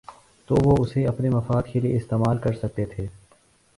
[0.47, 3.07] تو وہ اسے اپنے مفاد کے لیے استعمال کر سکتے تھے۔